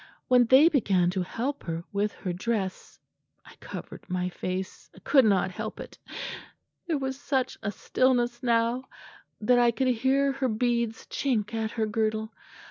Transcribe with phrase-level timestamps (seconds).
[0.29, 2.99] When they began to help her with her dress
[3.45, 5.99] I covered my face I could not help it.
[6.87, 8.85] There was such a stillness now
[9.41, 12.33] that I could hear her beads chink at her girdle.